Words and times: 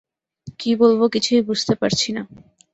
কী 0.59 0.71
বলব 0.75 1.01
কিছুই 1.13 1.41
বুজতে 1.41 1.73
পারছি 1.75 2.09
না। 2.11 2.21